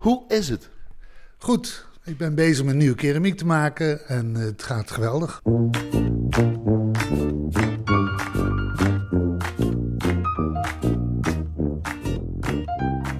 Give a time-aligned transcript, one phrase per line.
[0.00, 0.70] Hoe is het?
[1.38, 5.40] Goed, ik ben bezig met nieuwe keramiek te maken en eh, het gaat geweldig.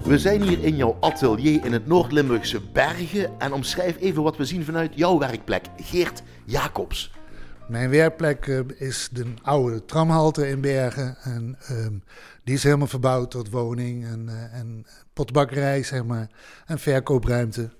[0.04, 4.44] We zijn hier in jouw atelier in het Noord-Limburgse Bergen en omschrijf even wat we
[4.44, 7.12] zien vanuit jouw werkplek, Geert Jacobs.
[7.70, 11.16] Mijn werkplek eh, is de oude tramhalte in Bergen.
[11.22, 11.92] En ehm,
[12.44, 16.28] die is helemaal verbouwd tot woning en, uh, en potbakkerij, zeg maar.
[16.66, 17.70] En verkoopruimte.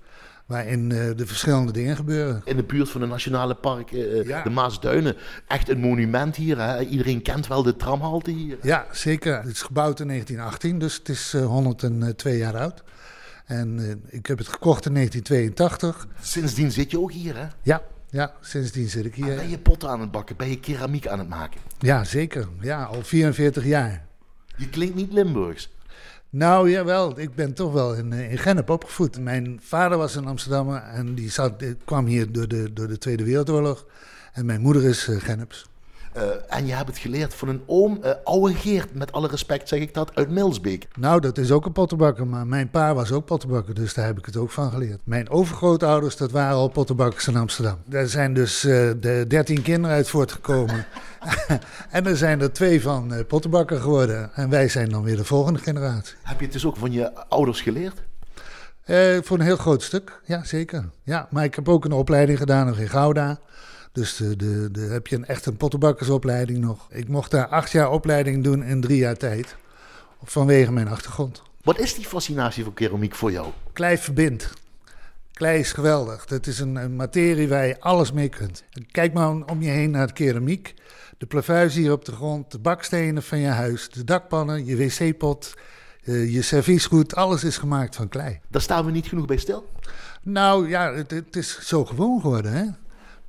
[0.45, 2.41] Waarin uh, de verschillende dingen gebeuren.
[2.45, 4.41] In de buurt van het Nationale Park, ja.
[4.43, 5.15] de Maasduinen.
[5.47, 6.59] Echt een monument hier.
[6.59, 6.81] Hè?
[6.81, 8.57] Iedereen kent wel de tramhalte hier.
[8.61, 9.41] Ja, zeker.
[9.41, 12.83] Het is gebouwd in 1918, dus het is 102 jaar oud.
[13.45, 16.07] En ik heb het gekocht in 1982.
[16.21, 17.47] Sindsdien zit je ook hier, hè?
[17.61, 19.31] Ja, ja, sindsdien zit ik hier.
[19.31, 20.35] En ben je potten aan het bakken?
[20.35, 21.61] Ben je keramiek aan het maken?
[21.79, 22.47] Ja, zeker.
[22.59, 24.05] Ja, al 44 jaar.
[24.55, 25.69] Je klinkt niet Limburgs.
[26.29, 27.19] Nou, jawel.
[27.19, 29.19] Ik ben toch wel in, in Gennep opgevoed.
[29.19, 33.23] Mijn vader was een Amsterdammer en die zat, kwam hier door de, door de Tweede
[33.23, 33.85] Wereldoorlog.
[34.33, 35.65] En mijn moeder is uh, Genneps.
[36.17, 39.67] Uh, en je hebt het geleerd van een oom, uh, oude Geert, met alle respect
[39.67, 40.87] zeg ik dat, uit Milsbeek.
[40.99, 44.17] Nou, dat is ook een pottenbakker, maar mijn pa was ook pottenbakker, dus daar heb
[44.17, 44.99] ik het ook van geleerd.
[45.03, 47.77] Mijn overgrootouders, dat waren al pottenbakkers in Amsterdam.
[47.85, 50.85] Daar zijn dus uh, de dertien kinderen uit voortgekomen.
[51.89, 54.31] en er zijn er twee van pottenbakker geworden.
[54.33, 56.15] En wij zijn dan weer de volgende generatie.
[56.23, 58.01] Heb je het dus ook van je ouders geleerd?
[59.21, 60.89] voor een heel groot stuk, ja zeker.
[61.03, 63.39] Ja, maar ik heb ook een opleiding gedaan nog in Gouda.
[63.91, 66.87] Dus de, de, de, heb je een, echt een pottenbakkersopleiding nog.
[66.91, 69.55] Ik mocht daar acht jaar opleiding doen in drie jaar tijd.
[70.23, 71.41] Vanwege mijn achtergrond.
[71.63, 73.47] Wat is die fascinatie voor keramiek voor jou?
[73.73, 74.53] Klei verbindt.
[75.33, 76.25] Klei is geweldig.
[76.29, 78.63] Het is een, een, materie waar je alles mee kunt.
[78.91, 80.73] Kijk maar om je heen naar de keramiek.
[81.17, 85.53] De plavuizen hier op de grond, de bakstenen van je huis, de dakpannen, je wc-pot,
[86.03, 87.15] uh, je serviesgoed.
[87.15, 88.39] Alles is gemaakt van klei.
[88.47, 89.69] Daar staan we niet genoeg bij stil?
[90.21, 92.65] Nou ja, het, het is zo gewoon geworden hè.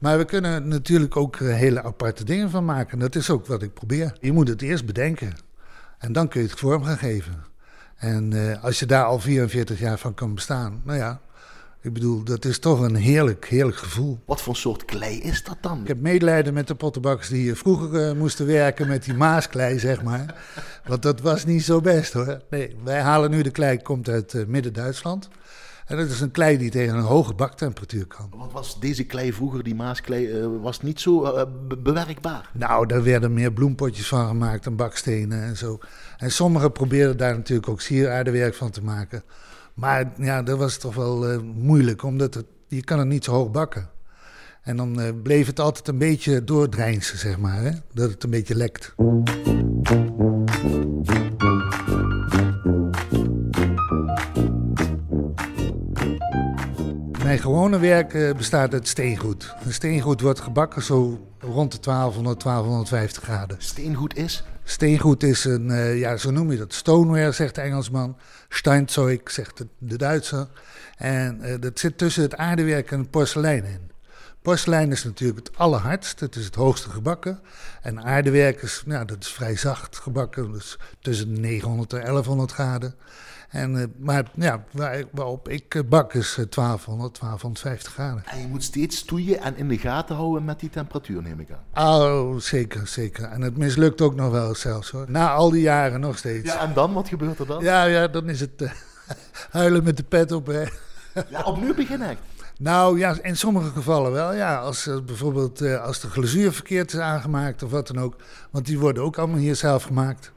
[0.02, 2.98] Maar we kunnen natuurlijk ook hele aparte dingen van maken.
[2.98, 4.16] Dat is ook wat ik probeer.
[4.20, 5.32] Je moet het eerst bedenken.
[5.98, 7.44] En dan kun je het vorm gaan geven.
[7.96, 11.20] En uh, als je daar al 44 jaar van kan bestaan, nou ja,
[11.80, 14.18] ik bedoel, dat is toch een heerlijk, heerlijk gevoel.
[14.24, 15.80] Wat voor soort klei is dat dan?
[15.80, 19.78] Ik heb medelijden met de pottenbakkers die hier vroeger uh, moesten werken met die maasklei,
[19.78, 20.34] zeg maar.
[20.86, 22.42] Want dat was niet zo best hoor.
[22.50, 25.28] Nee, wij halen nu de klei, komt uit uh, Midden-Duitsland.
[25.92, 28.30] En dat is een klei die tegen een hoge baktemperatuur kan.
[28.36, 31.42] Want was deze klei vroeger, die maasklei, uh, was niet zo uh,
[31.82, 32.50] bewerkbaar?
[32.52, 35.78] Nou, daar werden meer bloempotjes van gemaakt en bakstenen en zo.
[36.16, 39.22] En sommigen probeerden daar natuurlijk ook sieraardewerk van te maken.
[39.74, 43.32] Maar ja, dat was toch wel uh, moeilijk, omdat het, je kan het niet zo
[43.32, 43.90] hoog bakken.
[44.62, 47.62] En dan uh, bleef het altijd een beetje doordrijnsen, zeg maar.
[47.62, 47.70] Hè?
[47.92, 48.94] Dat het een beetje lekt.
[57.32, 59.54] Mijn gewone werk uh, bestaat uit steengoed.
[59.64, 63.56] Een steengoed wordt gebakken zo rond de 1200, 1250 graden.
[63.60, 64.44] Steengoed is?
[64.64, 66.72] Steengoed is een, uh, ja, zo noem je dat.
[66.72, 68.16] Stoneware, zegt de Engelsman.
[68.48, 70.48] Steinzeug, zegt de, de Duitser.
[70.96, 73.90] En uh, dat zit tussen het aardewerk en het porselein in.
[74.42, 77.40] Porselein is natuurlijk het allerhardst, het is het hoogste gebakken.
[77.82, 82.52] En aardewerk is, nou, dat is vrij zacht gebakken, dus tussen de 900 en 1100
[82.52, 82.94] graden.
[83.52, 88.22] En, uh, maar ja, waar, waarop ik bak is 1200, 1250 graden.
[88.26, 91.48] En je moet steeds stoeien en in de gaten houden met die temperatuur, neem ik
[91.72, 91.90] aan.
[91.90, 93.24] Oh, zeker, zeker.
[93.24, 95.04] En het mislukt ook nog wel zelfs hoor.
[95.08, 96.52] Na al die jaren nog steeds.
[96.52, 96.92] Ja, en dan?
[96.92, 97.62] Wat gebeurt er dan?
[97.62, 98.70] Ja, ja dan is het uh,
[99.50, 100.46] huilen met de pet op.
[100.46, 100.64] Hè.
[101.28, 102.16] Ja, opnieuw beginnen
[102.58, 104.34] Nou ja, in sommige gevallen wel.
[104.34, 108.16] Ja, als uh, bijvoorbeeld uh, als de glazuur verkeerd is aangemaakt of wat dan ook.
[108.50, 110.32] Want die worden ook allemaal hier zelf gemaakt.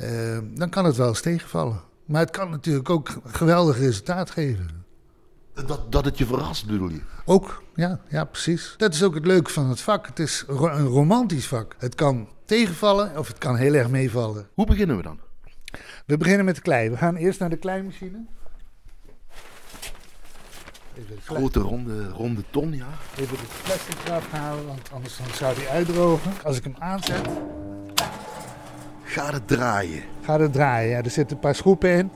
[0.00, 1.88] Uh, dan kan het wel eens tegenvallen.
[2.10, 4.84] Maar het kan natuurlijk ook geweldig resultaat geven.
[5.66, 7.00] Dat, dat het je verrast, bedoel je?
[7.24, 8.74] Ook, ja, ja, precies.
[8.76, 10.06] Dat is ook het leuke van het vak.
[10.06, 11.74] Het is een romantisch vak.
[11.78, 14.48] Het kan tegenvallen of het kan heel erg meevallen.
[14.54, 15.18] Hoe beginnen we dan?
[16.06, 16.90] We beginnen met de klei.
[16.90, 18.24] We gaan eerst naar de kleimachine.
[21.24, 22.88] Grote ronde, ronde ton, ja.
[23.16, 26.32] Even het plastic eraf halen, want anders dan zou die uitdrogen.
[26.42, 27.28] Als ik hem aanzet...
[29.10, 30.02] Gaat het draaien?
[30.22, 31.02] Gaat het draaien, ja.
[31.02, 32.10] Er zitten een paar schroepen in.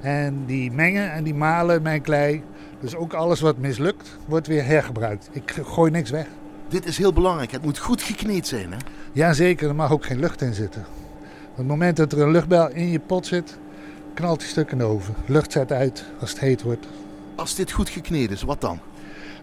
[0.00, 2.42] En die mengen en die malen mijn klei.
[2.80, 5.28] Dus ook alles wat mislukt, wordt weer hergebruikt.
[5.32, 6.26] Ik gooi niks weg.
[6.68, 7.52] Dit is heel belangrijk.
[7.52, 8.78] Het moet goed gekneed zijn, hè?
[9.12, 10.84] Jazeker, er mag ook geen lucht in zitten.
[11.50, 13.58] Op het moment dat er een luchtbel in je pot zit,
[14.14, 15.14] knalt die stuk in de oven.
[15.26, 16.86] Lucht zet uit als het heet wordt.
[17.34, 18.78] Als dit goed gekneed is, wat dan?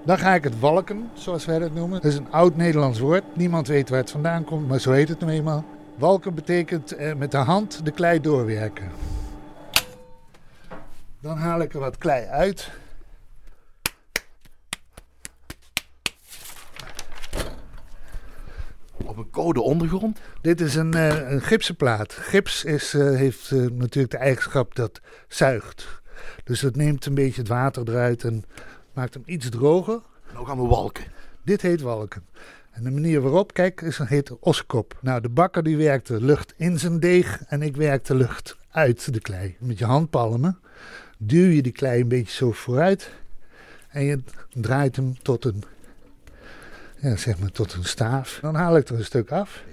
[0.04, 2.02] Dan ga ik het walken, zoals wij dat noemen.
[2.02, 3.24] Dat is een oud Nederlands woord.
[3.34, 5.66] Niemand weet waar het vandaan komt, maar zo heet het nou eenmaal.
[6.02, 8.92] Walken betekent eh, met de hand de klei doorwerken.
[11.20, 12.72] Dan haal ik er wat klei uit.
[19.06, 20.20] Op een koude ondergrond?
[20.42, 22.14] Dit is een, uh, een gipsen plaat.
[22.14, 26.02] Gips is, uh, heeft uh, natuurlijk de eigenschap dat zuigt.
[26.44, 28.44] Dus het neemt een beetje het water eruit en
[28.94, 30.02] maakt hem iets droger.
[30.34, 31.06] Nou gaan we walken.
[31.44, 32.26] Dit heet walken.
[32.72, 34.98] En de manier waarop, kijk, is, heet ossekop.
[35.02, 39.20] Nou, de bakker die werkte lucht in zijn deeg en ik werkte lucht uit de
[39.20, 39.56] klei.
[39.60, 40.60] Met je handpalmen
[41.18, 43.12] duw je die klei een beetje zo vooruit
[43.90, 44.20] en je
[44.54, 45.64] draait hem tot een,
[46.96, 48.40] ja, zeg maar tot een staaf.
[48.42, 49.64] Dan haal ik er een stuk af.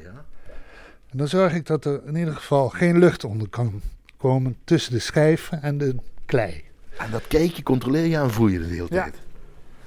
[1.11, 3.81] En dan zorg ik dat er in ieder geval geen lucht onder kan
[4.17, 5.97] komen tussen de schijf en de
[6.27, 6.65] klei.
[6.99, 9.15] En dat kijk je, controleer je en voel je de hele tijd.
[9.15, 9.21] Ja.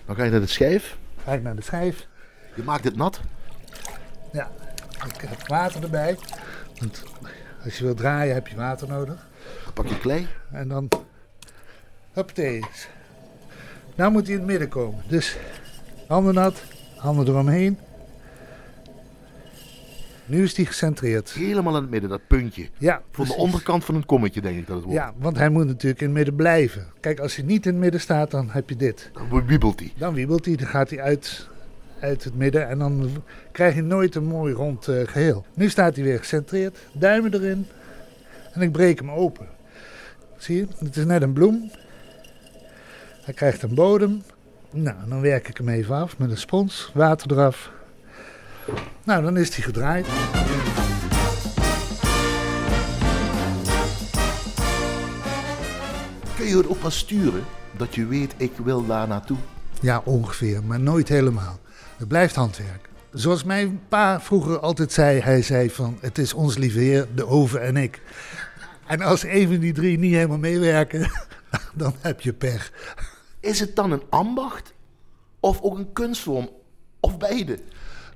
[0.06, 0.98] Dan ga je naar de schijf.
[1.24, 2.08] Ga ik naar de schijf.
[2.56, 3.22] Je maakt het nat?
[4.32, 4.52] Ja,
[5.08, 6.18] ik heb water erbij.
[6.80, 7.04] Want
[7.64, 9.28] als je wilt draaien heb je water nodig.
[9.74, 10.28] Pak je klei.
[10.52, 10.90] En dan...
[12.14, 12.66] Hoppatee.
[13.96, 15.04] Nou moet hij in het midden komen.
[15.08, 15.38] Dus
[16.08, 16.64] handen nat,
[16.96, 17.78] handen eromheen.
[20.26, 21.32] Nu is hij gecentreerd.
[21.32, 22.70] Helemaal in het midden, dat puntje.
[22.78, 25.00] Ja, Van de onderkant van een kommetje, denk ik dat het wordt.
[25.00, 26.88] Ja, want hij moet natuurlijk in het midden blijven.
[27.00, 29.12] Kijk, als hij niet in het midden staat, dan heb je dit.
[29.14, 29.94] Dan wiebelt hij.
[29.98, 31.50] Dan wiebelt hij, dan gaat hij uit,
[32.02, 35.46] uit het midden en dan krijg je nooit een mooi rond uh, geheel.
[35.54, 37.68] Nu staat hij weer gecentreerd, duimen erin
[38.54, 39.48] en ik breek hem open.
[40.38, 41.72] Zie je, het is net een bloem.
[43.22, 44.22] Hij krijgt een bodem.
[44.72, 47.72] Nou, dan werk ik hem even af met een spons, water eraf.
[49.04, 50.06] Nou, dan is hij gedraaid.
[56.36, 57.44] Kun je het ook wel sturen
[57.78, 59.38] dat je weet, ik wil daar naartoe?
[59.82, 61.60] Ja, ongeveer, maar nooit helemaal.
[62.02, 62.90] Het blijft handwerk.
[63.12, 67.28] Zoals mijn pa vroeger altijd zei, hij zei van, het is ons lieve heer, de
[67.28, 68.02] oven en ik.
[68.88, 71.12] En als een van die drie niet helemaal meewerken,
[71.74, 72.72] dan heb je pech.
[73.40, 74.74] Is het dan een ambacht
[75.40, 76.50] of ook een kunstvorm
[77.00, 77.60] of beide?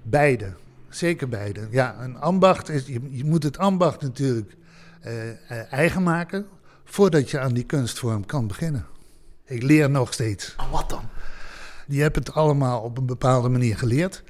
[0.01, 0.53] Beide,
[0.89, 1.67] zeker beide.
[1.71, 4.55] Ja, een ambacht is, je, je moet het ambacht natuurlijk
[5.05, 6.45] uh, eigen maken
[6.83, 8.85] voordat je aan die kunstvorm kan beginnen.
[9.45, 10.55] Ik leer nog steeds.
[10.57, 11.09] En wat dan?
[11.87, 14.23] Je hebt het allemaal op een bepaalde manier geleerd.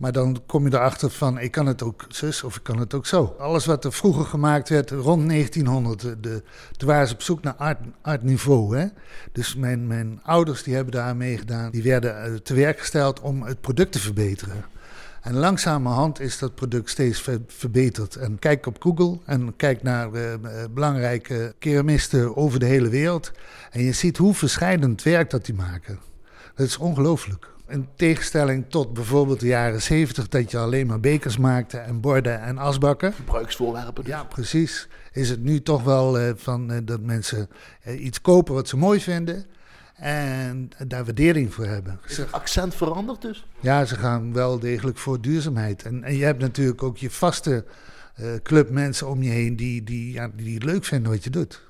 [0.00, 2.94] Maar dan kom je erachter van, ik kan het ook zus of ik kan het
[2.94, 3.34] ook zo.
[3.38, 6.42] Alles wat er vroeger gemaakt werd, rond 1900, de,
[6.76, 8.76] toen waren ze op zoek naar art, niveau.
[8.76, 8.86] Hè?
[9.32, 11.70] Dus mijn, mijn ouders die hebben daar meegedaan.
[11.70, 14.64] Die werden te werk gesteld om het product te verbeteren.
[15.20, 18.16] En langzamerhand is dat product steeds verbeterd.
[18.16, 20.22] En kijk op Google en kijk naar uh,
[20.70, 23.32] belangrijke keramisten over de hele wereld.
[23.70, 25.98] En je ziet hoe verschillend werk dat die maken.
[26.54, 27.48] Dat is ongelooflijk.
[27.70, 32.40] In tegenstelling tot bijvoorbeeld de jaren 70, dat je alleen maar bekers maakte en borden
[32.40, 33.12] en asbakken.
[33.12, 34.04] Gebruiksvoorwerpen.
[34.04, 34.12] Dus.
[34.12, 34.88] Ja, precies.
[35.12, 37.48] Is het nu toch wel uh, van, uh, dat mensen
[37.86, 39.44] uh, iets kopen wat ze mooi vinden.
[39.94, 42.00] En daar waardering voor hebben.
[42.06, 43.46] Is het accent veranderd dus?
[43.60, 45.82] Ja, ze gaan wel degelijk voor duurzaamheid.
[45.82, 47.64] En, en je hebt natuurlijk ook je vaste
[48.42, 51.62] club mensen om je heen die, die, ja, die het leuk vinden wat je doet.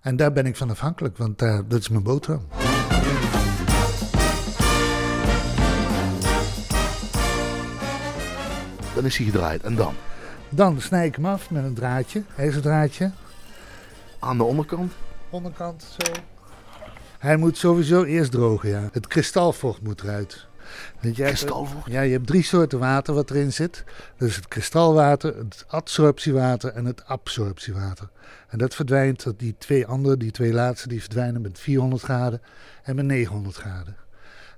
[0.00, 2.46] En daar ben ik van afhankelijk, want dat is mijn boterham.
[9.00, 9.62] Dan is hij gedraaid.
[9.62, 9.94] En dan?
[10.48, 12.22] Dan snij ik hem af met een draadje,
[12.60, 13.10] draadje.
[14.18, 14.92] Aan de onderkant?
[15.30, 16.12] Onderkant, zo.
[17.18, 18.88] Hij moet sowieso eerst drogen, ja.
[18.92, 20.46] Het kristalvocht moet eruit.
[21.00, 21.90] Want kristalvocht?
[21.90, 23.84] ja, je hebt drie soorten water wat erin zit.
[24.16, 28.08] Dus het kristalwater, het adsorptiewater en het absorptiewater.
[28.48, 32.40] En dat verdwijnt, die twee andere, die twee laatste, die verdwijnen met 400 graden
[32.82, 33.96] en met 900 graden.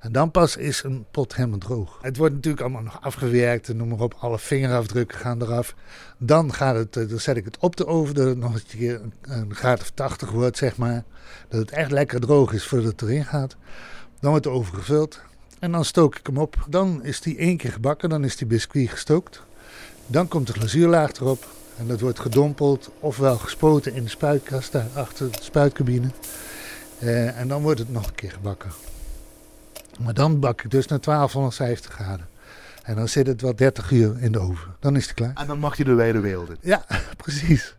[0.03, 1.99] En dan pas is een pot helemaal droog.
[2.01, 4.15] Het wordt natuurlijk allemaal nog afgewerkt en noem maar op.
[4.19, 5.75] Alle vingerafdrukken gaan eraf.
[6.19, 9.01] Dan, gaat het, dan zet ik het op de oven dat het nog een keer
[9.21, 11.05] een graad of 80 wordt, zeg maar.
[11.49, 13.57] Dat het echt lekker droog is voordat het erin gaat.
[14.21, 15.21] Dan wordt de oven gevuld.
[15.59, 16.67] En dan stook ik hem op.
[16.69, 18.09] Dan is die één keer gebakken.
[18.09, 19.43] Dan is die biscuit gestookt.
[20.07, 21.47] Dan komt de glazuurlaag erop.
[21.77, 26.09] En dat wordt gedompeld ofwel gespoten in de spuitkast daar achter de spuitcabine.
[27.03, 28.71] Uh, en dan wordt het nog een keer gebakken.
[30.01, 32.29] Maar dan bak ik dus naar 1250 graden.
[32.83, 34.75] En dan zit het wel 30 uur in de oven.
[34.81, 35.33] Dan is het klaar.
[35.35, 36.57] En dan mag je de wijde wereld in.
[36.61, 36.85] Ja,
[37.17, 37.77] precies.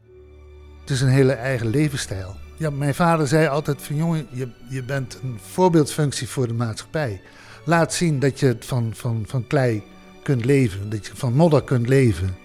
[0.81, 2.35] Het is een hele eigen levensstijl.
[2.57, 7.21] Ja, mijn vader zei altijd van jongen, je, je bent een voorbeeldfunctie voor de maatschappij.
[7.65, 9.83] Laat zien dat je van, van, van klei
[10.23, 12.35] kunt leven, dat je van modder kunt leven.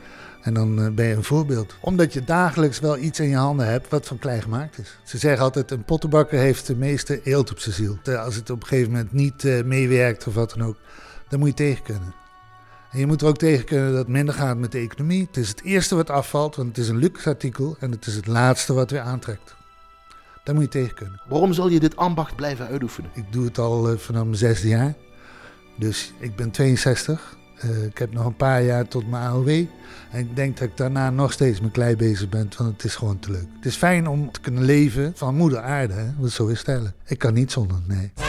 [0.42, 1.76] En dan uh, ben je een voorbeeld.
[1.80, 4.98] Omdat je dagelijks wel iets in je handen hebt wat van klei gemaakt is.
[5.04, 7.98] Ze zeggen altijd, een pottenbakker heeft de meeste eelt op zijn ziel.
[8.16, 10.76] Als het op een gegeven moment niet uh, meewerkt of wat dan ook,
[11.28, 12.14] dan moet je tegen kunnen.
[12.90, 15.26] En je moet er ook tegen kunnen dat het minder gaat met de economie.
[15.26, 17.76] Het is het eerste wat afvalt, want het is een luxe artikel.
[17.80, 19.56] En het is het laatste wat weer aantrekt.
[20.44, 21.20] Daar moet je tegen kunnen.
[21.28, 23.10] Waarom zal je dit ambacht blijven uitoefenen?
[23.14, 24.94] Ik doe het al uh, vanaf mijn zesde jaar.
[25.76, 27.37] Dus ik ben 62.
[27.64, 29.48] Uh, ik heb nog een paar jaar tot mijn AOW.
[30.10, 32.94] En ik denk dat ik daarna nog steeds met klei bezig ben, want het is
[32.94, 33.46] gewoon te leuk.
[33.56, 36.06] Het is fijn om te kunnen leven van moeder aarde, hè?
[36.18, 36.96] want zo het eigenlijk.
[37.06, 38.27] Ik kan niet zonder, nee.